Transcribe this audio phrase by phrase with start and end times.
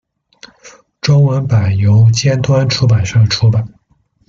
[0.99, 3.63] 中文版由尖端出版社出版。